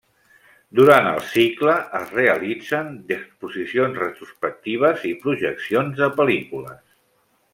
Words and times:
Durant 0.77 1.09
el 1.09 1.19
cicle 1.33 1.75
es 1.99 2.13
realitzen 2.15 2.89
exposicions 3.17 4.01
retrospectives 4.05 5.07
i 5.13 5.15
projeccions 5.27 6.01
de 6.03 6.09
pel·lícules. 6.19 6.83